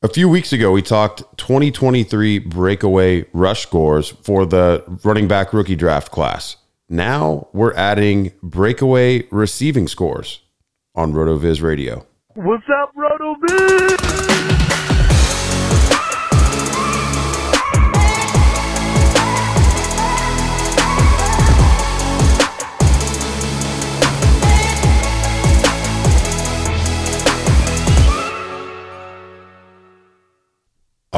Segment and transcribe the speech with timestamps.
[0.00, 5.74] A few weeks ago, we talked 2023 breakaway rush scores for the running back rookie
[5.74, 6.54] draft class.
[6.88, 10.42] Now we're adding breakaway receiving scores
[10.94, 12.06] on RotoViz Radio.
[12.36, 14.47] What's up, RotoViz?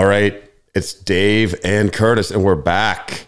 [0.00, 0.42] All right,
[0.74, 3.26] it's Dave and Curtis, and we're back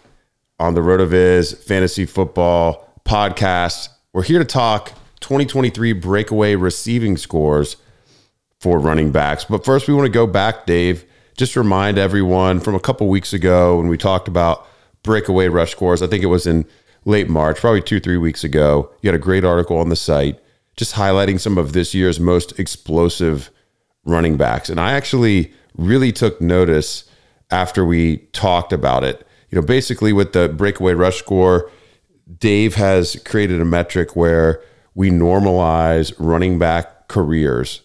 [0.57, 3.89] on the RotoViz Fantasy Football Podcast.
[4.11, 4.87] We're here to talk
[5.19, 7.77] 2023 breakaway receiving scores
[8.59, 9.45] for running backs.
[9.45, 11.05] But first, we want to go back, Dave.
[11.37, 14.65] Just remind everyone from a couple weeks ago when we talked about
[15.03, 16.01] breakaway rush scores.
[16.01, 16.65] I think it was in
[17.05, 18.91] late March, probably two, three weeks ago.
[19.03, 20.39] You had a great article on the site
[20.75, 23.51] just highlighting some of this year's most explosive
[24.05, 24.69] running backs.
[24.69, 27.05] And I actually really took notice
[27.51, 29.27] after we talked about it.
[29.49, 31.69] You know, basically with the breakaway rush score,
[32.39, 34.61] Dave has created a metric where
[34.95, 37.81] we normalize running back careers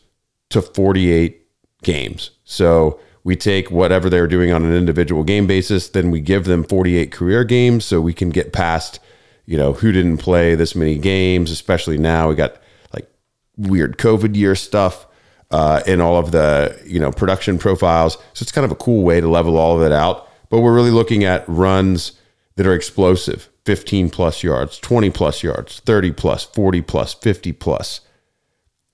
[0.51, 1.47] to 48
[1.83, 2.31] games.
[2.45, 6.65] So we take whatever they're doing on an individual game basis, then we give them
[6.65, 9.01] 48 career games so we can get past,
[9.45, 12.57] you know, who didn't play this many games, especially now we got
[12.95, 13.11] like
[13.57, 15.07] weird COVID year stuff
[15.51, 18.15] uh, in all of the you know production profiles.
[18.35, 20.29] So it's kind of a cool way to level all of it out.
[20.51, 22.13] But we're really looking at runs
[22.57, 28.01] that are explosive 15 plus yards, 20 plus yards, 30 plus, 40 plus, 50 plus.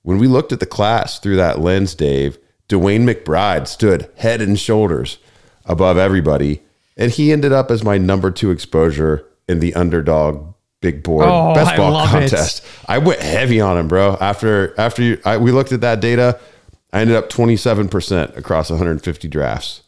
[0.02, 2.38] When we looked at the class through that lens, Dave,
[2.68, 5.18] DeWayne McBride stood head and shoulders
[5.64, 6.60] above everybody.
[6.96, 10.53] And he ended up as my number two exposure in the underdog
[10.84, 12.58] big board oh, best ball contest.
[12.58, 12.70] It.
[12.86, 14.18] I went heavy on him, bro.
[14.20, 16.38] After after you, I, we looked at that data,
[16.92, 19.82] I ended up 27% across 150 drafts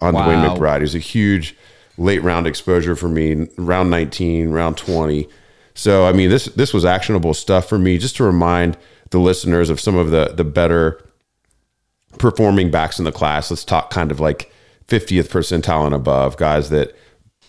[0.00, 0.26] on wow.
[0.26, 0.78] DeWayne McBride.
[0.78, 1.56] He was a huge
[1.96, 5.28] late round exposure for me, round 19, round 20.
[5.74, 7.98] So I mean, this this was actionable stuff for me.
[7.98, 8.76] Just to remind
[9.10, 11.02] the listeners of some of the the better
[12.18, 13.48] performing backs in the class.
[13.48, 14.52] Let's talk kind of like
[14.88, 16.96] 50th percentile and above guys that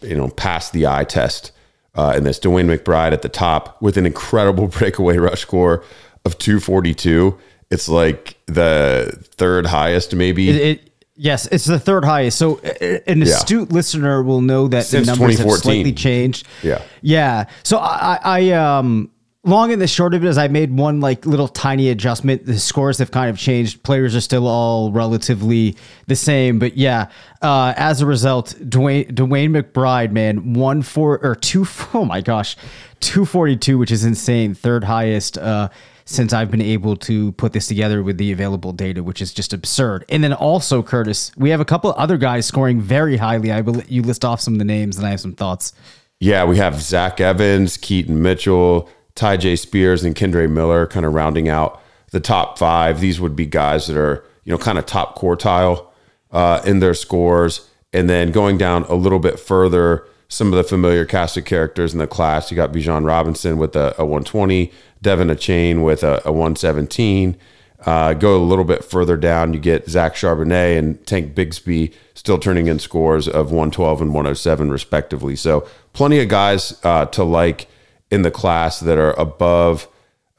[0.01, 1.52] you know passed the eye test
[1.95, 2.39] uh, in this.
[2.39, 5.83] DeWayne McBride at the top with an incredible breakaway rush score
[6.25, 7.37] of 242.
[7.69, 10.49] It's like the third highest, maybe.
[10.49, 12.37] It, it, yes, it's the third highest.
[12.37, 13.75] So an astute yeah.
[13.75, 16.47] listener will know that Since the numbers have slightly changed.
[16.61, 17.45] Yeah, yeah.
[17.63, 19.09] So I, I um
[19.43, 22.45] long and the short of it is I made one like little tiny adjustment.
[22.45, 23.83] The scores have kind of changed.
[23.83, 25.75] Players are still all relatively
[26.07, 27.09] the same, but yeah.
[27.41, 31.65] Uh, as a result, Dwayne DeWayne McBride, man, one four or two.
[31.95, 32.55] Oh my gosh,
[33.01, 34.53] two forty two, which is insane.
[34.55, 35.37] Third highest.
[35.37, 35.69] Uh,
[36.05, 39.53] since I've been able to put this together with the available data, which is just
[39.53, 40.03] absurd.
[40.09, 43.53] And then also, Curtis, we have a couple other guys scoring very highly.
[43.53, 45.73] I will you list off some of the names, and I have some thoughts.
[46.19, 51.47] Yeah, we have Zach Evans, Keaton Mitchell, Tyjae Spears and Kendre Miller kind of rounding
[51.49, 51.81] out
[52.11, 52.99] the top five.
[52.99, 55.87] These would be guys that are, you know, kind of top quartile
[56.31, 57.69] uh, in their scores.
[57.91, 61.93] And then going down a little bit further, some of the familiar cast of characters
[61.93, 62.49] in the class.
[62.49, 64.71] You got Bijan Robinson with a, a 120,
[65.03, 67.37] De'Von Achane with a, a 117.
[67.85, 72.39] Uh, go a little bit further down, you get Zach Charbonnet and Tank Bigsby still
[72.39, 75.35] turning in scores of 112 and 107, respectively.
[75.35, 77.67] So, plenty of guys uh, to like
[78.13, 79.87] in the class that are above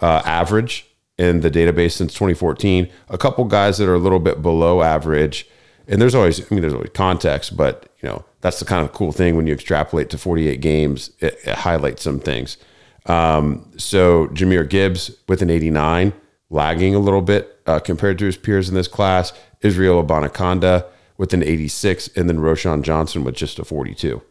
[0.01, 0.87] uh, average
[1.19, 2.89] in the database since 2014.
[3.09, 5.49] A couple guys that are a little bit below average.
[5.89, 8.93] And there's always, I mean, there's always context, but you know, that's the kind of
[8.93, 12.59] cool thing when you extrapolate to 48 games, it, it highlights some things.
[13.07, 16.13] Um, so Jahmyr Gibbs with an 89,
[16.51, 19.33] lagging a little bit uh, compared to his peers in this class.
[19.63, 20.87] Israel Abanikanda
[21.17, 24.23] with an 86, and then Roschon Johnson with just a 42.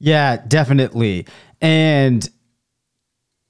[0.00, 1.26] Yeah, definitely.
[1.60, 2.28] And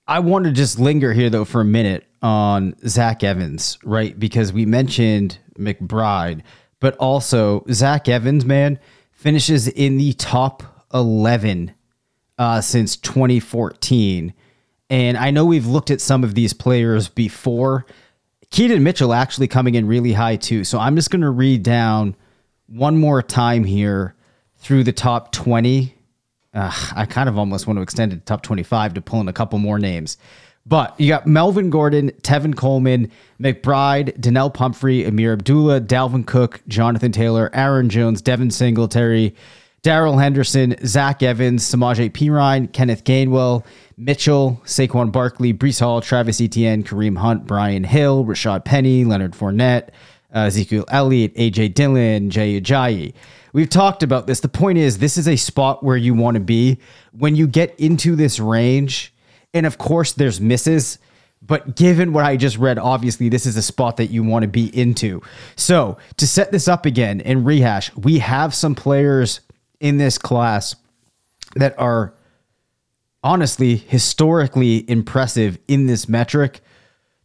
[0.07, 4.19] I want to just linger here though for a minute on Zach Evans, right?
[4.19, 6.43] Because we mentioned McBride,
[6.81, 8.81] but also Zach Evans, man,
[9.13, 11.73] finishes in the top 11
[12.37, 14.35] uh, since 2014.
[14.91, 17.87] And I know we've looked at some of these players before.
[18.51, 20.65] Keaton Mitchell actually coming in really high too.
[20.65, 22.17] So I'm just going to read down
[22.67, 24.17] one more time here
[24.57, 25.95] through the top 20
[26.55, 29.29] uh, I kind of almost want to extend it to top 25 to pull in
[29.29, 30.19] a couple more names.
[30.67, 33.11] But you got Melvin Gordon, Tevin Coleman,
[33.41, 39.35] McBride, Donnel Pumphrey, Ameer Abdullah, Dalvin Cook, Jonathan Taylor, Aaron Jones, Devin Singletary,
[39.83, 43.65] Darrell Henderson, Zach Evans, Samaje Perine, Kenneth Gainwell,
[43.97, 49.89] Mitchell, Saquon Barkley, Breece Hall, Travis Etienne, Kareem Hunt, Brian Hill, Rashaad Penny, Leonard Fournette,
[50.35, 53.15] uh, Ezekiel Elliott, AJ Dillon, Jay Ajayi.
[53.53, 54.41] We've talked about this.
[54.41, 56.79] The point is, this is a spot where you want to be
[57.13, 59.13] when you get into this range.
[59.53, 60.99] And of course, there's misses.
[61.43, 64.49] But given what I just read, obviously, this is a spot that you want to
[64.49, 65.23] be into.
[65.57, 69.41] So, to set this up again and rehash, we have some players
[69.81, 70.77] in this class
[71.57, 72.15] that are
[73.23, 76.61] honestly historically impressive in this metric.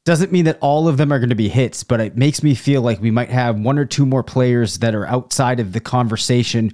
[0.06, 2.54] Doesn't mean that all of them are going to be hits, but it makes me
[2.54, 5.80] feel like we might have one or two more players that are outside of the
[5.80, 6.72] conversation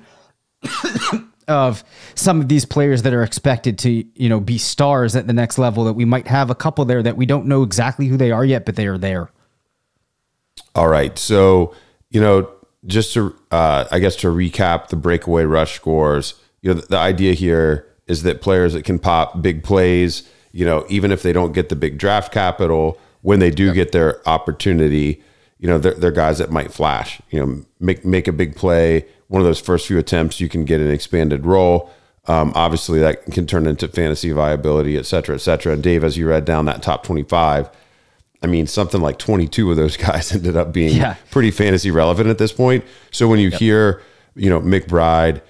[1.48, 1.84] of
[2.14, 5.58] some of these players that are expected to, you know, be stars at the next
[5.58, 8.32] level that we might have a couple there that we don't know exactly who they
[8.32, 9.32] are yet, but they are there.
[10.76, 11.18] All right.
[11.18, 11.74] So,
[12.10, 12.52] you know,
[12.86, 16.98] just to, uh, I guess, to recap the breakaway rush scores, you know, the, the
[16.98, 21.32] idea here is that players that can pop big plays, you know, even if they
[21.32, 25.24] don't get the big draft capital, when they do get their opportunity,
[25.60, 29.06] you know, they're, they're guys that might flash, you know, make, make a big play.
[29.28, 31.92] One of those first few attempts, you can get an expanded role.
[32.28, 35.74] Um, obviously, that can turn into fantasy viability, et cetera, et cetera.
[35.74, 37.70] And Dave, as you read down that top 25,
[38.44, 41.16] I mean, something like 22 of those guys ended up being yeah.
[41.30, 42.84] pretty fantasy relevant at this point.
[43.12, 43.60] So when you yep.
[43.60, 44.02] hear,
[44.36, 45.42] you know, McBride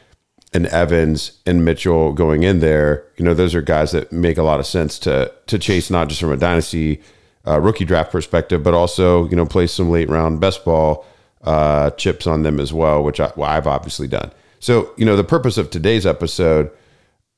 [0.54, 4.44] and Evans and Mitchell going in there, you know, those are guys that make a
[4.44, 7.02] lot of sense to to chase, not just from a dynasty
[7.48, 11.06] uh, rookie draft perspective, but also you know play some late round best ball
[11.44, 14.32] uh, chips on them as well, which I, well, I've obviously done.
[14.60, 16.72] So you know the purpose of today's episode,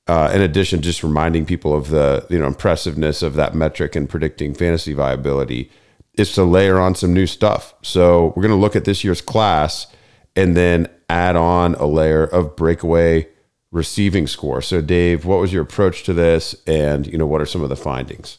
[0.08, 4.10] uh, in addition, just reminding people of the you know impressiveness of that metric and
[4.10, 5.72] predicting fantasy viability,
[6.16, 7.74] is to layer on some new stuff.
[7.82, 9.88] So we're going to look at this year's class
[10.36, 13.28] and then add on a layer of breakaway
[13.72, 14.62] receiving score.
[14.62, 17.70] So Dave, what was your approach to this, and you know what are some of
[17.70, 18.38] the findings?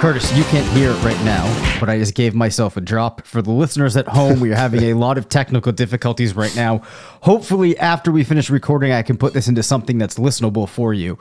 [0.00, 1.44] Curtis, you can't hear it right now,
[1.78, 3.26] but I just gave myself a drop.
[3.26, 6.78] For the listeners at home, we are having a lot of technical difficulties right now.
[7.20, 11.18] Hopefully, after we finish recording, I can put this into something that's listenable for you.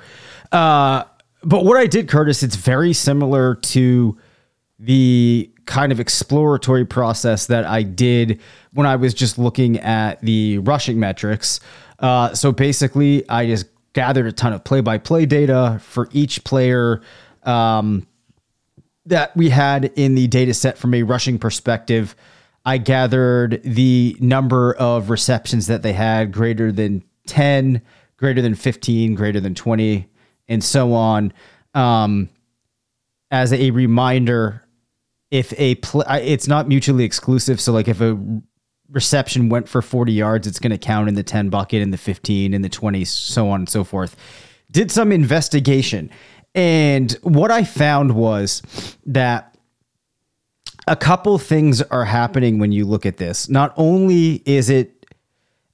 [0.53, 1.03] Uh,
[1.43, 4.17] but what I did, Curtis, it's very similar to
[4.79, 8.39] the kind of exploratory process that I did
[8.71, 11.59] when I was just looking at the rushing metrics.
[11.99, 16.45] Uh, so basically, I just gathered a ton of play by play data for each
[16.45, 17.01] player.
[17.43, 18.07] Um,
[19.09, 22.15] that we had in the data set from a rushing perspective,
[22.65, 27.81] I gathered the number of receptions that they had greater than 10,
[28.17, 30.07] greater than 15, greater than 20,
[30.47, 31.33] and so on.
[31.73, 32.29] Um,
[33.31, 34.65] as a reminder,
[35.31, 37.61] if a pl- it's not mutually exclusive.
[37.61, 38.17] So, like if a
[38.91, 41.97] reception went for 40 yards, it's going to count in the 10 bucket, in the
[41.97, 44.15] 15, in the 20, so on and so forth.
[44.71, 46.09] Did some investigation
[46.59, 48.61] and what I found was
[49.05, 49.55] that
[50.89, 53.47] a couple things are happening when you look at this.
[53.47, 55.05] Not only is it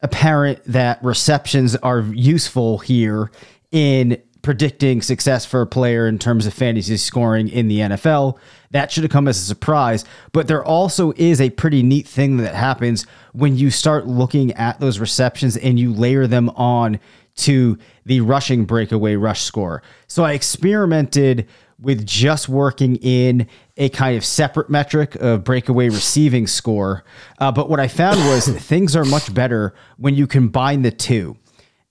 [0.03, 3.31] apparent that receptions are useful here
[3.71, 8.37] in predicting success for a player in terms of fantasy scoring in the NFL.
[8.69, 10.05] That should have come as a surprise.
[10.33, 14.79] But there also is a pretty neat thing that happens when you start looking at
[14.79, 16.99] those receptions and you layer them on
[17.35, 19.81] to the rushing breakaway rush score.
[20.07, 21.47] So I experimented
[21.79, 27.03] with just working in a kind of separate metric of breakaway receiving score.
[27.39, 31.37] Uh, but what I found was things are much better when you combine the two.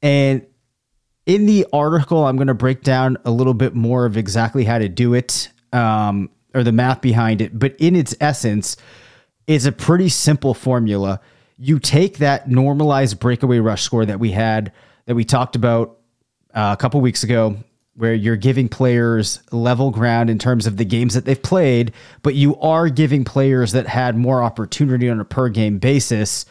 [0.03, 0.47] And
[1.27, 4.79] in the article, I'm going to break down a little bit more of exactly how
[4.79, 7.59] to do it um, or the math behind it.
[7.59, 8.77] But in its essence,
[9.47, 11.21] it's a pretty simple formula.
[11.59, 14.73] You take that normalized breakaway rush score that we had
[15.07, 15.99] that we talked about
[16.55, 17.57] uh, a couple weeks ago
[17.97, 21.93] where you're giving players level ground in terms of the games that they've played,
[22.23, 26.45] but you are giving players that had more opportunity on a per game basis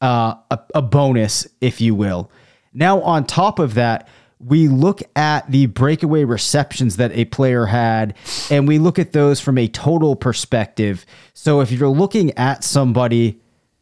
[0.00, 2.30] uh, a, a bonus, if you will.
[2.72, 4.08] Now, on top of that,
[4.40, 8.14] we look at the breakaway receptions that a player had,
[8.50, 11.04] and we look at those from a total perspective.
[11.34, 13.40] So if you're looking at somebody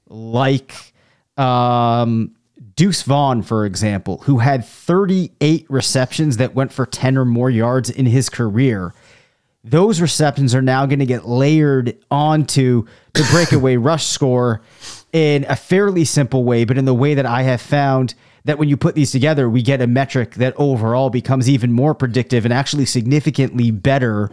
[0.08, 0.74] like
[1.36, 2.35] um,
[2.74, 7.90] Deuce Vaughn, for example, who had 38 receptions that went for 10 or more yards
[7.90, 8.94] in his career,
[9.62, 14.62] those receptions are now going to get layered onto the breakaway rush score
[15.12, 18.68] in a fairly simple way, but in the way that I have found that when
[18.68, 22.54] you put these together, we get a metric that overall becomes even more predictive and
[22.54, 24.30] actually significantly better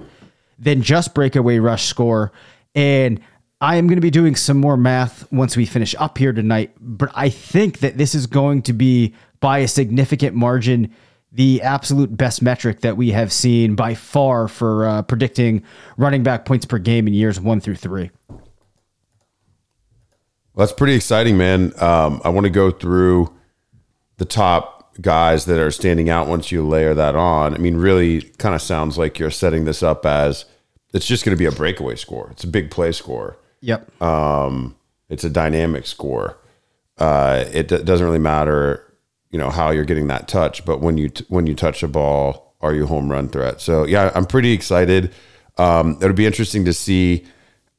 [0.59, 2.31] than just breakaway rush score.
[2.75, 3.19] And
[3.63, 6.73] I am going to be doing some more math once we finish up here tonight,
[6.81, 10.93] but I think that this is going to be by a significant margin
[11.31, 15.63] the absolute best metric that we have seen by far for uh, predicting
[15.95, 18.11] running back points per game in years one through three.
[18.27, 18.41] Well,
[20.57, 21.71] that's pretty exciting, man.
[21.81, 23.33] Um, I want to go through
[24.17, 27.53] the top guys that are standing out once you layer that on.
[27.53, 30.43] I mean, really kind of sounds like you're setting this up as
[30.93, 32.27] it's just going to be a breakaway score.
[32.31, 33.37] It's a big play score.
[33.63, 34.01] Yep.
[34.01, 34.75] Um,
[35.09, 36.37] it's a dynamic score.
[36.97, 38.93] Uh, it d- doesn't really matter,
[39.31, 41.87] you know, how you're getting that touch, but when you t- when you touch a
[41.87, 43.61] ball, are you home run threat?
[43.61, 45.13] So yeah, I'm pretty excited.
[45.57, 47.25] Um, it'll be interesting to see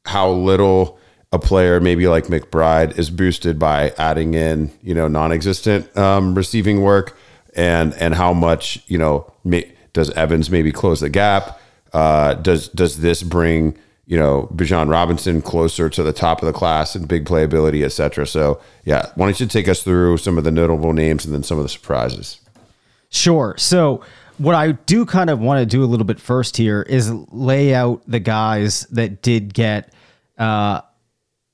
[0.07, 0.99] how little
[1.33, 6.81] a player maybe like McBride is boosted by adding in you know non-existent um, receiving
[6.81, 7.15] work,
[7.55, 11.61] and and how much you know may, does Evans maybe close the gap?
[11.93, 13.77] Uh, does does this bring
[14.07, 17.91] you know Bijan Robinson closer to the top of the class and big playability, et
[17.91, 18.27] cetera?
[18.27, 21.43] So yeah, why don't you take us through some of the notable names and then
[21.43, 22.41] some of the surprises?
[23.11, 23.55] Sure.
[23.57, 24.03] So
[24.39, 27.75] what I do kind of want to do a little bit first here is lay
[27.75, 29.93] out the guys that did get
[30.39, 30.81] uh,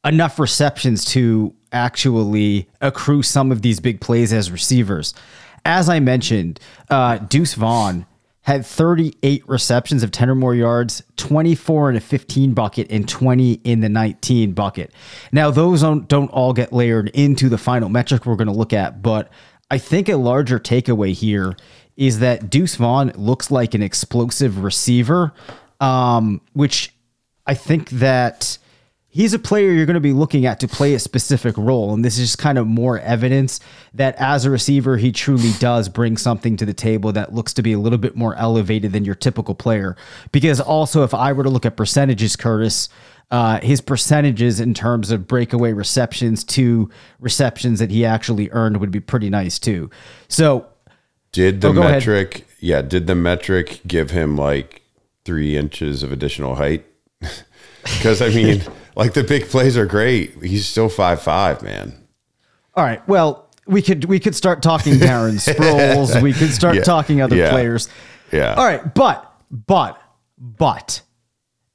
[0.05, 5.15] enough receptions to actually accrue some of these big plays as receivers.
[5.65, 8.07] As I mentioned, uh, Deuce Vaughn
[8.43, 13.53] had 38 receptions of 10 or more yards, 24 in a 15 bucket, and 20
[13.65, 14.93] in the 19 bucket.
[15.31, 18.73] Now, those don't, don't all get layered into the final metric we're going to look
[18.73, 19.31] at, but
[19.71, 21.55] I think a larger takeaway here
[21.97, 25.33] is that Deuce Vaughn looks like an explosive receiver,
[25.81, 26.95] um, which
[27.47, 28.59] I think that
[29.13, 31.93] he's a player you're going to be looking at to play a specific role.
[31.93, 33.59] And this is just kind of more evidence
[33.93, 37.63] that as a receiver, he truly does bring something to the table that looks to
[37.63, 39.97] be a little bit more elevated than your typical player.
[40.31, 42.89] Because also, if I were to look at percentages, Curtis,
[43.33, 46.89] uh, his percentages in terms of breakaway receptions to
[47.19, 49.91] receptions that he actually earned would be pretty nice too.
[50.29, 50.67] So,
[51.33, 51.93] Did the Oh, go ahead.
[51.95, 54.83] metric, yeah, did the metric give him like
[55.25, 56.87] three inches of additional height?
[57.83, 58.63] Because I mean,
[58.97, 60.43] like the big plays are great.
[60.43, 61.95] He's still five five, man.
[62.75, 66.21] all right, well, we could we could start talking Darren Sproles.
[66.23, 66.83] We could start Yeah.
[66.83, 67.51] talking other Yeah.
[67.51, 67.89] players.
[68.33, 68.55] Yeah.
[68.55, 70.01] All right, but but
[70.39, 71.03] but,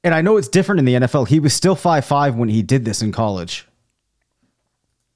[0.03, 1.27] and I know it's different in the NFL.
[1.27, 3.67] He was still five five when he did this in college,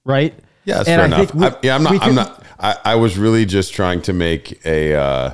[0.05, 0.33] right?
[0.65, 1.19] Yeah, that's And fair I enough.
[1.31, 2.03] think we- I, yeah, I'm not.
[2.03, 2.43] I'm not.
[2.59, 5.33] I, I was really just trying to make a uh,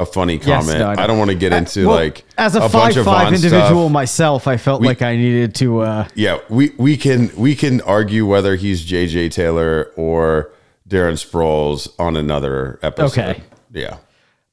[0.00, 0.78] a funny Yes, comment.
[0.80, 3.04] no, I I, don't want to get into Well, like as a, bunch five of
[3.04, 3.92] five individual stuff.
[3.92, 5.80] myself, I felt like I needed to.
[5.80, 10.50] Uh, Yeah, we we can we can argue whether he's JJ Taylor or
[10.88, 13.20] Darren Sproles on another episode.
[13.20, 13.42] Okay.
[13.72, 13.98] Yeah.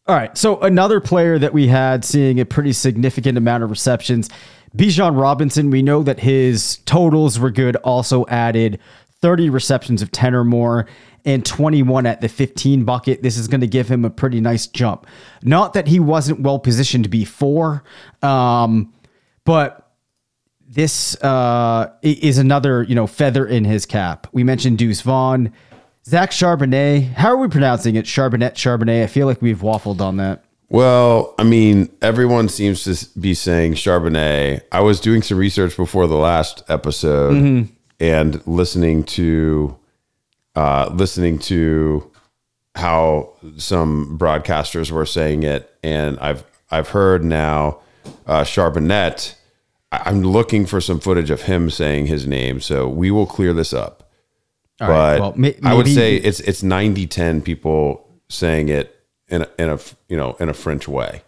[0.08, 0.38] All right.
[0.38, 4.30] So another player that we had seeing a pretty significant amount of receptions,
[4.76, 5.70] Bijan Robinson.
[5.70, 7.76] We know that his totals were good.
[7.78, 8.80] Also added
[9.22, 10.86] 30 receptions of 10 or more
[11.28, 13.22] and 21 at the 15 bucket.
[13.22, 15.06] This is going to give him a pretty nice jump.
[15.44, 17.84] Not that he wasn't well positioned before,
[18.24, 18.92] um,
[19.44, 19.92] but
[20.68, 24.28] this uh, is another you know feather in his cap.
[24.32, 25.54] We mentioned Deuce Vaughn,
[26.06, 27.14] Zach Charbonnet.
[27.14, 28.06] How are we pronouncing it?
[28.06, 29.04] Charbonnet, Charbonnet.
[29.04, 30.44] I feel like we've waffled on that.
[30.70, 34.64] Well, I mean, everyone seems to be saying Charbonnet.
[34.72, 37.74] I was doing some research before the last episode Mm-hmm.
[38.02, 39.78] and listening to
[40.58, 42.12] uh, listening to
[42.74, 47.80] how some broadcasters were saying it, and I've I've heard now
[48.26, 49.36] uh, Charbonnet.
[49.92, 53.72] I'm looking for some footage of him saying his name, so we will clear this
[53.72, 54.10] up.
[54.82, 58.96] All right, but well, ma- I would say it's it's 90 10 people saying it
[59.28, 61.22] in a, in a you know in a French way.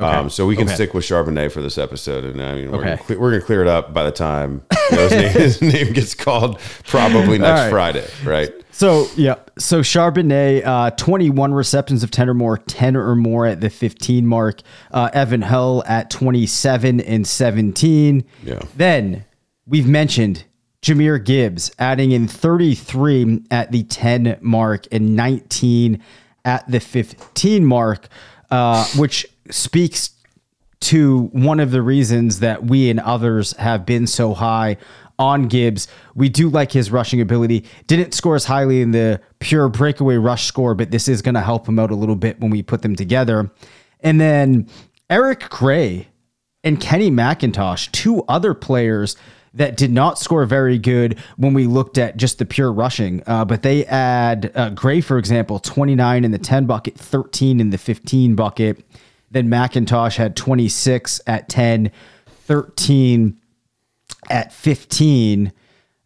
[0.00, 0.74] Um, so we can Okay.
[0.74, 3.68] stick with Charbonnet for this episode, and I mean we're, gonna, we're gonna clear it
[3.68, 7.70] up by the time you know, his, name, his name gets called, probably next right.
[7.70, 8.52] Friday, right?
[8.72, 13.60] So yeah, so Charbonnet, uh, 21 receptions of 10 or more, 10 or more at
[13.60, 14.60] the 15 mark.
[14.90, 18.24] Uh, Evan Hull at 27 and 17.
[18.42, 18.60] Yeah.
[18.76, 19.24] Then
[19.66, 20.44] we've mentioned
[20.82, 26.02] Jahmyr Gibbs adding in 33 at the 10 mark and 19
[26.46, 28.08] at the 15 mark,
[28.50, 30.10] uh, which speaks
[30.80, 34.76] to one of the reasons that we and others have been so high
[35.18, 35.86] on Gibbs.
[36.14, 37.66] We do like his rushing ability.
[37.86, 41.42] Didn't score as highly in the pure breakaway rush score, but this is going to
[41.42, 43.50] help him out a little bit when we put them together.
[44.00, 44.68] And then
[45.10, 46.08] Eric Gray
[46.64, 49.16] and Kenny McIntosh, two other players
[49.52, 53.22] that did not score very good when we looked at just the pure rushing.
[53.26, 57.70] Uh, but they add uh, Gray, for example, 29 in the 10 bucket, 13 in
[57.70, 58.82] the 15 bucket.
[59.30, 61.90] Then McIntosh had 26 at 10,
[62.26, 63.38] 13
[64.28, 65.52] at 15.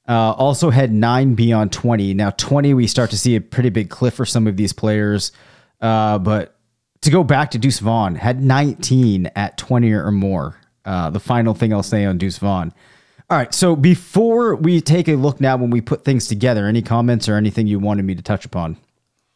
[0.06, 2.12] Uh, also had nine beyond 20.
[2.14, 5.32] Now, 20, we start to see a pretty big cliff for some of these players.
[5.80, 6.56] Uh, but
[7.00, 10.58] to go back to Deuce Vaughn, had 19 at 20 or more.
[10.84, 12.72] Uh, the final thing I'll say on Deuce Vaughn.
[13.30, 13.54] All right.
[13.54, 17.36] So before we take a look now when we put things together, any comments or
[17.36, 18.76] anything you wanted me to touch upon?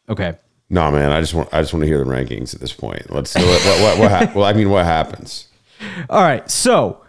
[0.07, 0.35] Okay.
[0.69, 1.11] No, man.
[1.11, 3.09] I just want I just want to hear the rankings at this point.
[3.11, 4.45] Let's what what what, what well.
[4.45, 5.47] I mean, what happens?
[6.09, 6.49] All right.
[6.49, 7.03] So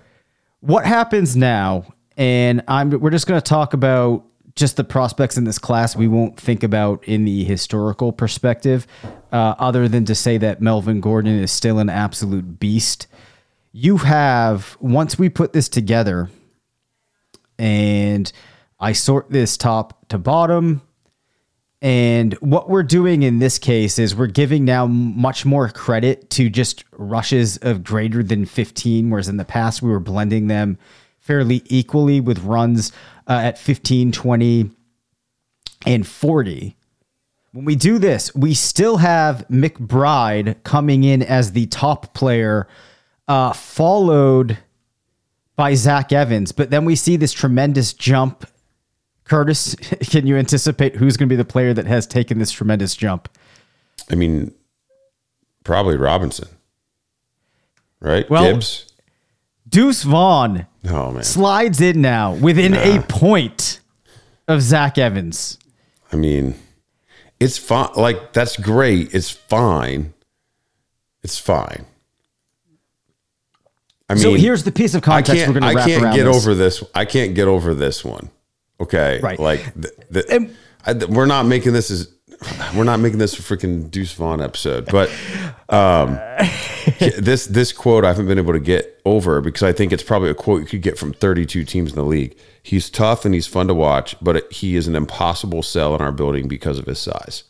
[0.61, 1.85] what happens now?
[2.17, 4.25] And I'm we're just going to talk about
[4.57, 5.97] just the prospects in this class.
[5.97, 8.87] We won't think about in the historical perspective,
[9.33, 13.07] uh, other than to say that Melvin Gordon is still an absolute beast.
[13.73, 16.29] You have once we put this together,
[17.59, 18.31] and
[18.79, 20.83] I sort this top to bottom.
[21.83, 26.51] And what we're doing in this case is we're giving now much more credit to
[26.51, 30.79] just rushes of greater than 15, whereas in the past we were blending them
[31.19, 32.93] fairly equally with runs
[33.27, 34.71] uh, at 15, 20,
[35.87, 36.77] and 40.
[37.53, 42.69] When we do this, we still have McBride coming in as the top player,
[43.27, 44.59] uh, followed
[45.57, 46.53] by Zach Evans.
[46.53, 48.47] But then we see this tremendous jump
[49.31, 52.97] Curtis, can you anticipate who's going to be the player that has taken this tremendous
[52.97, 53.29] jump?
[54.11, 54.53] I mean,
[55.63, 56.49] probably Robinson,
[58.01, 58.29] right?
[58.29, 58.87] Well, Gibbs.
[59.69, 61.23] Deuce Vaughn Oh man.
[61.23, 63.79] slides in now within a point
[64.49, 65.59] of Zach Evans.
[66.13, 66.57] I mean,
[67.39, 67.91] it's fine.
[67.95, 69.15] Like that's great.
[69.15, 70.13] It's fine.
[71.23, 71.87] It's fine.
[74.09, 75.61] I mean, So here's the piece of I context we're can't.
[75.61, 76.37] going to I can't get this.
[76.37, 76.83] over this.
[76.97, 78.31] I can't get over this one.
[78.81, 79.39] Okay, Right.
[79.39, 82.13] Like the, the, And- I, we're not making this as
[82.75, 85.11] we're not making this a freaking Deuce Vaughn episode, but
[85.69, 86.15] um,
[87.19, 90.31] this this quote I haven't been able to get over because I think it's probably
[90.31, 92.37] a quote you could get from 32 teams in the league.
[92.63, 96.13] He's tough and he's fun to watch, but he is an impossible sell in our
[96.13, 97.45] building because of his size.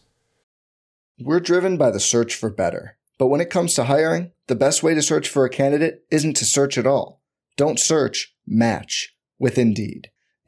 [1.20, 2.96] We're driven by the search for better.
[3.18, 6.34] But when it comes to hiring, the best way to search for a candidate isn't
[6.38, 7.20] to search at all.
[7.56, 10.10] Don't search, match with Indeed.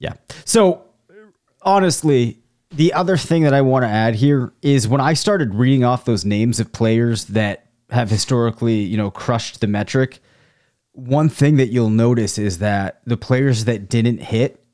[0.00, 0.14] Yeah.
[0.44, 0.82] So
[1.62, 2.40] honestly,
[2.72, 6.04] the other thing that I want to add here is when I started reading off
[6.04, 10.20] those names of players that have historically, you know, crushed the metric,
[10.92, 14.64] one thing that you'll notice is that the players that didn't hit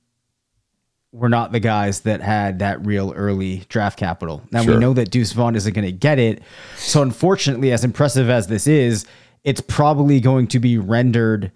[1.13, 4.43] were not the guys that had that real early draft capital.
[4.51, 6.43] Now we know that Deuce Vaughn isn't going to get it.
[6.77, 9.07] So unfortunately, as impressive as this is,
[9.43, 11.53] it's probably going to be rendered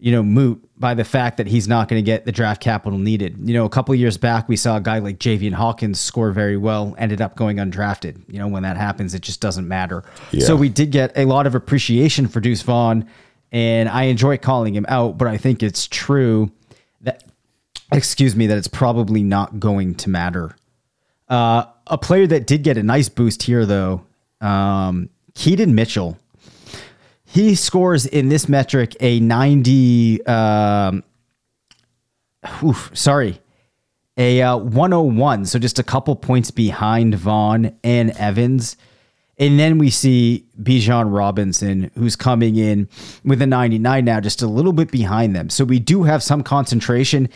[0.00, 2.98] you know, moot by the fact that he's not going to get the draft capital
[2.98, 3.36] needed.
[3.42, 6.56] You know, a couple years back, we saw a guy like Javian Hawkins score very
[6.56, 8.22] well, ended up going undrafted.
[8.28, 10.04] You know, when that happens, it just doesn't matter.
[10.30, 10.46] Yeah.
[10.46, 13.08] So we did get a lot of appreciation for Deuce Vaughn,
[13.50, 16.52] and I enjoy calling him out, but I think it's true
[17.00, 17.24] that,
[17.90, 20.54] excuse me, that it's probably not going to matter.
[21.28, 24.04] Uh, a player that did get a nice boost here, though,
[24.40, 26.18] um, Keaton Mitchell
[27.30, 31.04] he scores in this metric a 90 um
[32.62, 33.40] oof, sorry
[34.16, 38.76] a uh, 101 so just a couple points behind vaughn and evans
[39.38, 42.88] and then we see Bijan Robinson, who's coming in
[43.24, 45.48] with a 99 now, just a little bit behind them.
[45.48, 47.28] So we do have some concentration.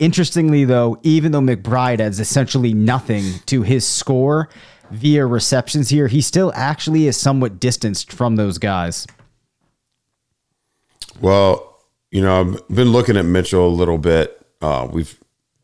[0.00, 4.48] Interestingly, though, even though McBride adds essentially nothing to his score
[4.90, 9.06] via receptions here, he still actually is somewhat distanced from those guys.
[11.20, 14.40] Well, you know, I've been looking at Mitchell a little bit.
[14.60, 15.18] Uh, we've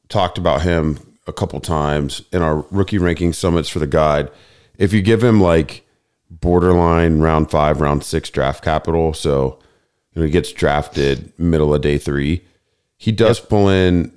[0.08, 4.30] talked about him a couple times in our rookie ranking summits for the guide.
[4.78, 5.86] If you give him like
[6.30, 9.58] borderline round five, round six draft capital, so
[10.12, 12.44] you know he gets drafted middle of day three,
[12.96, 14.12] he does pull in,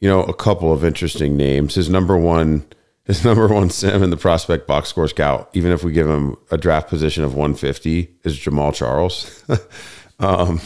[0.00, 1.74] you know, a couple of interesting names.
[1.74, 2.66] His number one,
[3.04, 6.36] his number one sim in the prospect box score scout, even if we give him
[6.50, 9.44] a draft position of 150, is Jamaal Charles.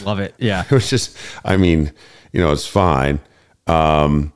[0.05, 0.35] Love it.
[0.37, 0.63] Yeah.
[0.69, 1.91] it was just i mean
[2.31, 3.19] you know it's fine
[3.67, 4.31] um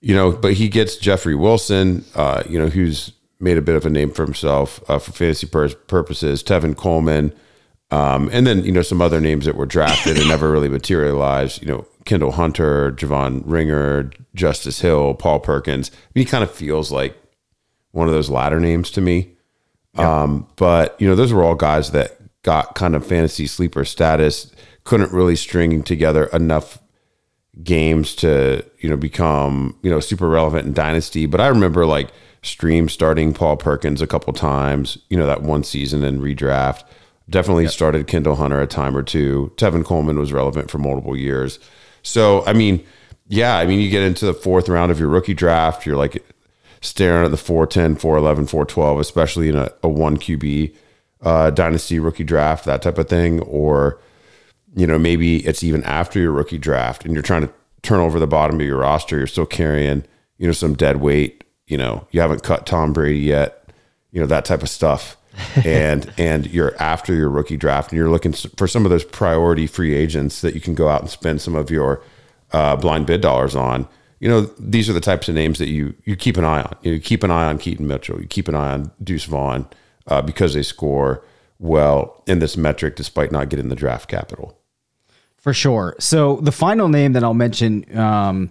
[0.00, 3.86] you know but he gets jeffrey wilson uh you know who's made a bit of
[3.86, 7.32] a name for himself uh, for fantasy pur- purposes tevin coleman
[7.90, 11.62] um and then you know some other names that were drafted and never really materialized
[11.62, 16.50] you know kendall hunter javon ringer justice hill paul perkins I mean, he kind of
[16.50, 17.16] feels like
[17.92, 19.36] one of those latter names to me
[19.96, 24.52] um, but you know, those were all guys that got kind of fantasy sleeper status,
[24.84, 26.78] couldn't really string together enough
[27.62, 31.26] games to, you know, become, you know, super relevant in dynasty.
[31.26, 32.10] But I remember like
[32.42, 36.84] stream starting Paul Perkins a couple times, you know, that one season and redraft.
[37.28, 39.52] Definitely started Kendall Hunter a time or two.
[39.56, 41.58] Tevin Coleman was relevant for multiple years.
[42.02, 42.84] So, I mean,
[43.28, 46.24] yeah, I mean, you get into the fourth round of your rookie draft, you're like
[46.80, 50.74] staring at the 410, 411, 412, especially in a, a one QB
[51.22, 53.40] uh, dynasty rookie draft, that type of thing.
[53.40, 53.98] Or,
[54.74, 57.52] you know, maybe it's even after your rookie draft and you're trying to
[57.82, 59.18] turn over the bottom of your roster.
[59.18, 60.04] You're still carrying,
[60.38, 61.44] you know, some dead weight.
[61.66, 63.68] You know, you haven't cut Tom Brady yet,
[64.10, 65.16] you know, that type of stuff.
[65.64, 69.66] and and you're after your rookie draft and you're looking for some of those priority
[69.66, 72.02] free agents that you can go out and spend some of your
[72.52, 73.86] uh, blind bid dollars on.
[74.18, 76.76] You know, these are the types of names that you you keep an eye on.
[76.82, 78.20] You keep an eye on Keaton Mitchell.
[78.20, 79.68] You keep an eye on Deuce Vaughn
[80.10, 81.24] uh, because they score
[81.58, 84.58] well in this metric despite not getting the draft capital.
[85.36, 85.96] For sure.
[85.98, 88.50] So the final name that I'll mention, um,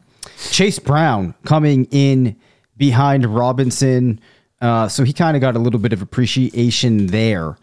[0.49, 2.35] Chase Brown coming in
[2.77, 4.19] behind Robinson.
[4.59, 7.57] Uh, so he kind of got a little bit of appreciation there.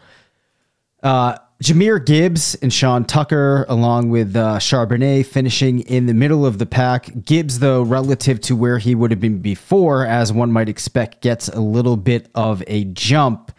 [1.03, 6.59] Uh, Jahmyr Gibbs and Sean Tucker, along with uh, Charbonnet, finishing in the middle of
[6.59, 7.09] the pack.
[7.25, 11.47] Gibbs, though, relative to where he would have been before, as one might expect, gets
[11.49, 13.51] a little bit of a jump.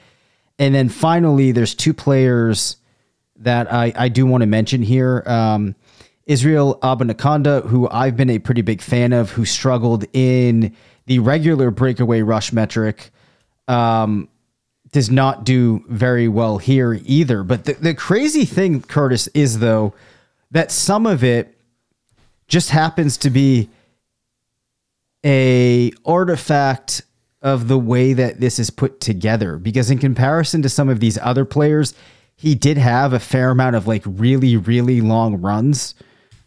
[0.59, 2.77] And then finally, there's two players
[3.37, 5.23] that I, I do want to mention here.
[5.27, 5.77] Um,
[6.27, 10.75] Israel Abanikanda, who I've been a pretty big fan of, who struggled in
[11.07, 13.11] the regular breakaway rush metric,
[13.67, 14.29] um,
[14.93, 17.43] does not do very well here either.
[17.43, 19.95] But the, the crazy thing, Curtis, is though
[20.51, 21.59] that some of it
[22.47, 23.69] just happens to be
[25.25, 27.03] a artifact
[27.43, 29.59] of the way that this is put together.
[29.59, 31.95] Because in comparison to some of these other players
[32.39, 35.95] he did have a fair amount of like really really long runs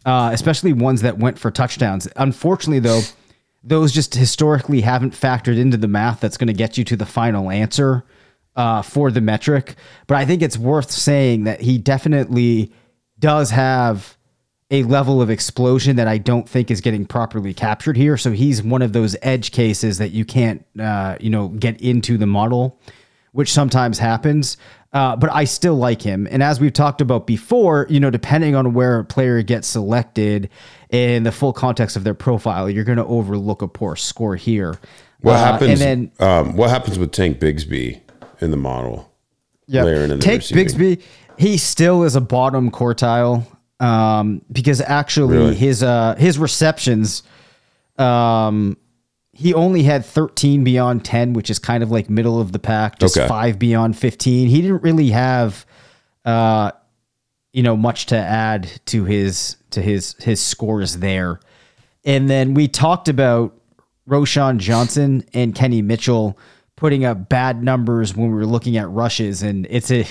[0.04, 2.08] uh, especially ones that went for touchdowns.
[2.16, 3.02] Unfortunately though
[3.62, 7.06] those just historically haven't factored into the math that's going to get you to the
[7.06, 8.04] final answer
[8.56, 9.76] uh, for the metric.
[10.06, 12.72] But i think it's worth saying that he definitely
[13.18, 14.16] does have
[14.72, 18.16] a level of explosion that I don't think is getting properly captured here.
[18.16, 22.16] So he's one of those edge cases that you can't, uh, you know, get into
[22.18, 22.80] the model,
[23.32, 24.56] which sometimes happens.
[24.94, 26.26] Uh, but I still like him.
[26.30, 30.48] And as we've talked about before, you know, depending on where a player gets selected
[30.90, 34.78] in the full context of their profile, you're going to overlook a poor score here.
[35.20, 35.80] What Uh, happens?
[35.82, 38.00] And then um, what happens with Tank Bigsby
[38.40, 39.08] in the model?
[39.66, 40.66] yeah, layering in the take receiving.
[40.66, 41.02] Bigsby.
[41.38, 43.46] He still is a bottom quartile
[43.82, 45.54] um, because actually Really?
[45.54, 47.22] his uh, his receptions,
[47.98, 48.76] um,
[49.32, 52.98] he only had 13 beyond 10, which is kind of like middle of the pack,
[52.98, 53.26] just Okay.
[53.26, 54.48] five beyond 15.
[54.48, 55.66] He didn't really have
[56.24, 56.70] uh,
[57.52, 61.40] you know, much to add to his to his his scores there.
[62.04, 63.54] And then we talked about
[64.08, 66.38] Roschon Johnson and Kenny Mitchell
[66.76, 70.06] putting up bad numbers when we were looking at rushes, and it's a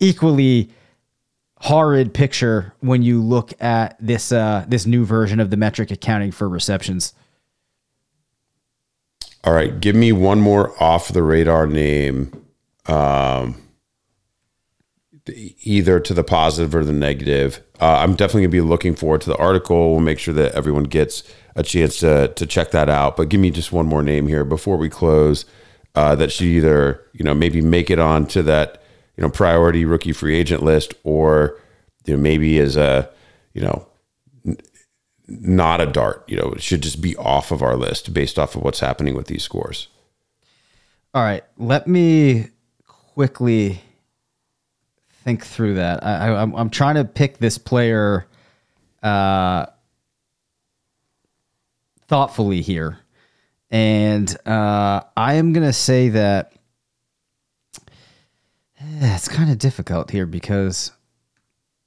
[0.00, 0.70] equally
[1.64, 6.30] horrid picture when you look at this uh, this new version of the metric accounting
[6.30, 7.14] for receptions.
[9.44, 12.44] All right, give me one more off the radar name,
[12.86, 13.62] um,
[15.26, 17.62] either to the positive or the negative.
[17.80, 19.92] Uh, I'm definitely gonna be looking forward to the article.
[19.92, 21.22] We'll make sure that everyone gets
[21.56, 23.16] a chance to to check that out.
[23.16, 25.46] But give me just one more name here before we close.
[25.94, 28.82] Uh, that should either you know maybe make it on to that
[29.16, 31.60] you know priority rookie free agent list, or
[32.04, 33.10] you know maybe as a
[33.52, 33.86] you know
[34.46, 34.58] n-
[35.28, 36.24] not a dart.
[36.28, 39.14] You know, it should just be off of our list based off of what's happening
[39.14, 39.88] with these scores.
[41.14, 42.48] All right, let me
[42.86, 43.80] quickly
[45.24, 46.04] think through that.
[46.04, 48.26] I, I, I'm I'm trying to pick this player
[49.02, 49.66] uh,
[52.08, 52.98] thoughtfully here,
[53.70, 56.52] and uh, I am gonna say that
[59.00, 60.92] eh, it's kind of difficult here because,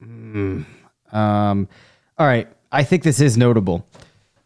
[0.03, 0.65] mm,
[1.11, 1.67] um,
[2.17, 3.85] all right, I think this is notable.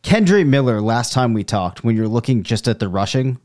[0.04, 3.40] Kendre Miller, last time we talked, when you're looking just at the rushing,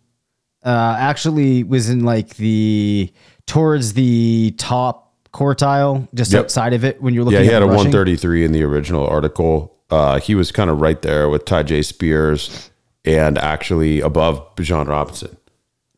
[0.65, 3.13] uh, actually was in like the
[3.47, 6.45] towards the top quartile, just Yep.
[6.45, 7.91] outside of it when you're looking Yeah, he had a rushing.
[7.93, 9.75] 133 in the original article.
[9.91, 12.71] Uh, he was kind of right there with Tyjae Spears
[13.05, 15.37] and actually above Bijan Robinson.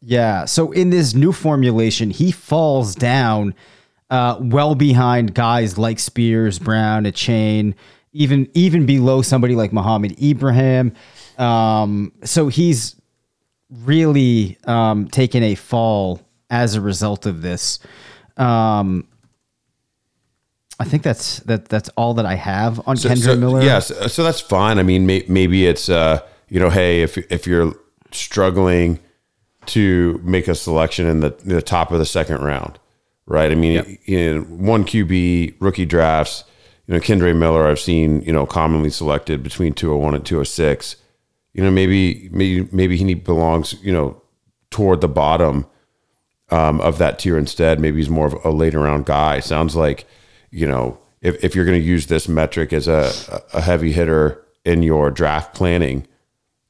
[0.08, 0.46] Yeah.
[0.46, 3.54] So in this new formulation, he falls down
[4.08, 7.74] uh, well behind guys like Spears, Brown, Achane,
[8.14, 10.94] even even below somebody like Mohamed Ibrahim.
[11.36, 12.96] Um, so he's
[13.70, 17.78] really um, taken a fall as a result of this.
[18.38, 19.06] Um,
[20.80, 21.68] I think that's that.
[21.68, 23.60] That's all that I have on So- Kendre so, Miller.
[23.60, 24.78] Yes, so that's fine.
[24.78, 27.74] I mean, may, maybe it's uh, you know, hey, if if you're
[28.10, 29.00] struggling
[29.68, 32.78] to make a selection in the, the top of the second round,
[33.26, 33.50] right?
[33.50, 36.44] I mean, in one QB rookie drafts,
[36.86, 40.96] you know, Kendre Miller, I've seen you know commonly selected between 201 and 206.
[41.52, 44.22] You know, maybe maybe maybe he belongs you know
[44.70, 45.66] toward the bottom
[46.50, 47.80] um, of that tier instead.
[47.80, 49.40] Maybe he's more of a later round guy.
[49.40, 50.06] Sounds like,
[50.50, 53.12] you know, if, if you're going to use this metric as a,
[53.52, 56.06] a heavy hitter in your draft planning,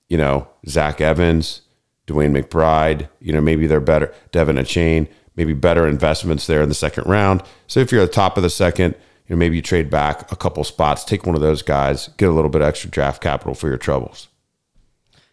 [0.09, 1.63] you know, Zach Evans,
[2.09, 6.75] DeWayne McBride, you know, maybe they're better, De'Von Achane, maybe better investments there in the
[6.75, 7.43] second round.
[7.69, 8.95] So if you're at the top of the second,
[9.27, 12.29] you know, maybe you trade back a couple spots, take one of those guys, get
[12.29, 14.29] a little bit extra draft capital for your troubles.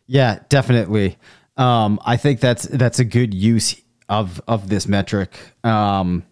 [0.06, 1.18] Yeah, definitely.
[1.58, 5.34] Um, I think that's that's a good use of of this metric.
[5.64, 6.26] Um,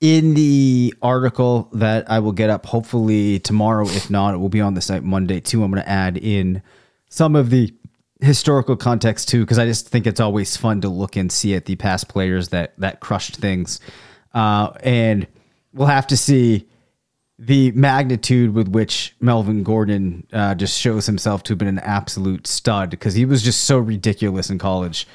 [0.00, 4.60] in the article that I will get up hopefully tomorrow, if not, it will be
[4.60, 5.64] on the site Monday too.
[5.64, 6.62] I'm going to add in
[7.08, 7.72] some of the
[8.20, 11.66] historical context too, because I just think it's always fun to look and see at
[11.66, 13.80] the past players that that crushed things,
[14.34, 15.26] uh, and
[15.72, 16.68] we'll have to see
[17.38, 22.46] the magnitude with which Melvin Gordon uh, just shows himself to have been an absolute
[22.46, 25.06] stud because he was just so ridiculous in college.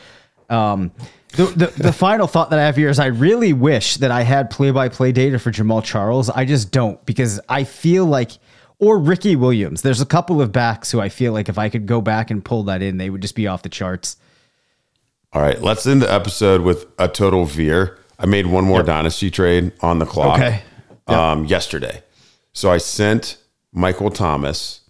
[0.50, 0.92] Um,
[1.34, 4.22] the, the, the final thought that I have here is I really wish that I
[4.22, 6.30] had play by play data for Jamaal Charles.
[6.30, 8.34] I just don't because I feel like,
[8.82, 11.86] or Ricky Williams, there's a couple of backs who I feel like if I could
[11.86, 14.18] go back and pull that in, they would just be off the charts.
[15.32, 17.98] All right, let's end the episode with a total veer.
[18.20, 20.62] I made one more dynasty trade on the clock Okay.
[21.08, 22.04] um, yesterday.
[22.54, 23.38] So I sent
[23.72, 24.82] Michael Thomas.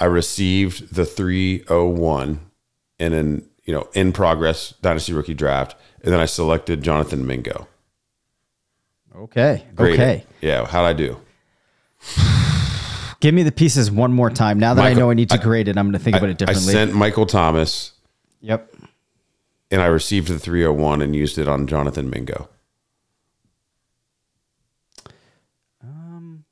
[0.00, 2.40] I received the 301
[2.98, 7.68] in an you know in progress dynasty rookie draft, and then I selected Jonathan Mingo.
[9.14, 9.64] Okay.
[9.74, 9.94] Great.
[9.94, 10.24] Okay.
[10.40, 11.18] Yeah, how'd I do?
[13.20, 14.58] Give me the pieces one more time.
[14.58, 16.38] Now that I know I need to grade it, I'm going to think about it
[16.38, 16.72] differently.
[16.72, 17.92] I sent Michael Thomas,
[18.40, 18.74] yep.
[19.70, 22.48] and I received the 301 and used it on Jonathan Mingo.
[25.82, 26.44] Um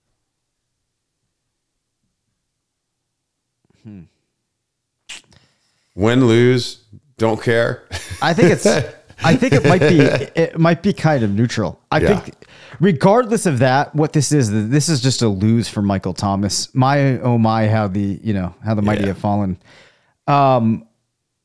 [5.95, 6.85] Win, lose,
[7.17, 7.89] don't care.
[8.21, 8.67] I think it's.
[9.25, 9.99] I think it might be.
[10.41, 11.81] It might be kind of neutral.
[11.91, 12.21] I Yeah.
[12.21, 12.35] think,
[12.81, 16.73] regardless of that, what this is, this is just a lose for Michael Thomas.
[16.75, 19.09] My oh my, how the you know how the mighty Yeah.
[19.09, 19.59] have fallen.
[20.27, 20.87] Um,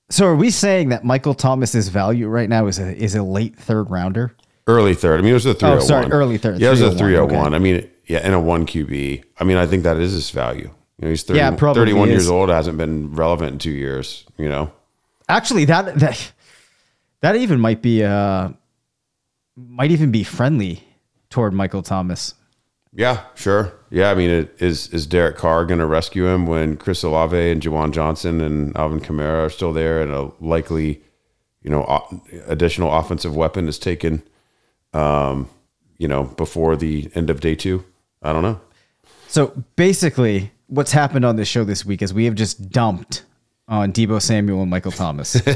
[0.09, 3.55] so are we saying that Michael Thomas's value right now is a is a late
[3.57, 4.35] third rounder?
[4.67, 5.19] Early third.
[5.19, 5.77] I mean, it was a 301.
[5.77, 7.53] Oh, sorry, early third, Yeah, it was a 301, 301.
[7.53, 9.23] I mean, yeah, and a 1 QB.
[9.37, 10.69] I mean, I think that is his value.
[10.99, 13.71] You know, he's 30, Yeah, it probably 31 years old, hasn't been relevant in two
[13.71, 14.71] years, you know?
[15.27, 16.31] Actually, that that
[17.23, 18.49] that even might be uh
[19.55, 20.83] might even be friendly
[21.29, 22.35] toward Michael Thomas.
[22.91, 23.73] Yeah, sure.
[23.89, 27.51] Yeah, I mean, it, is is Derek Carr going to rescue him when Chris Olave
[27.51, 31.01] and Juwan Johnson and Alvin Kamara are still there, and a likely,
[31.63, 31.83] you know,
[32.45, 34.21] additional offensive weapon is taken,
[34.93, 35.49] um,
[35.97, 37.83] you know, before the end of day two?
[38.21, 38.61] I don't know.
[39.27, 43.23] So basically, what's happened on this show this week is we have just dumped
[43.67, 45.41] on Deebo Samuel and Michael Thomas.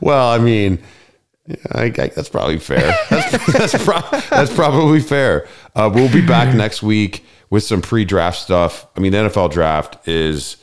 [0.00, 0.78] Well, I mean,
[1.72, 2.96] I, I, that's probably fair.
[3.10, 5.46] That's, that's, pro- that's probably fair.
[5.74, 8.86] Uh, we'll be back next week with some pre-draft stuff.
[8.96, 10.56] I mean, the NFL draft is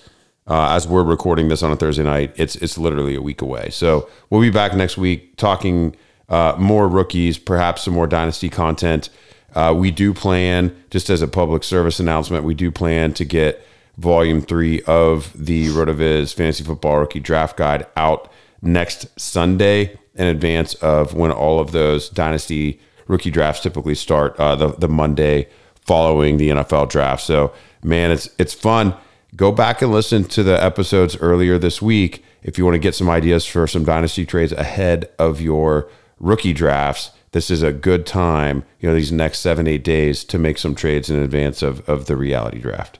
[0.47, 2.33] uh, as we're recording this on a Thursday night.
[2.37, 3.69] It's it's literally a week away.
[3.71, 5.95] So we'll be back next week talking
[6.29, 9.09] uh, more rookies, perhaps some more dynasty content.
[9.53, 13.65] Uh, we do plan, just as a public service announcement, we do plan to get
[13.97, 18.31] volume three of the RotoViz Fantasy Football Rookie Draft Guide out
[18.61, 24.55] next Sunday in advance of when all of those dynasty rookie drafts typically start uh,
[24.55, 27.23] the the Monday following the NFL draft.
[27.23, 27.53] So
[27.83, 28.95] man, it's it's fun.
[29.35, 32.95] Go back and listen to the episodes earlier this week if you want to get
[32.95, 37.11] some ideas for some dynasty trades ahead of your rookie drafts.
[37.31, 40.73] This is a good time, you know, these next seven, eight days to make some
[40.73, 42.99] trades in advance of, of the reality draft.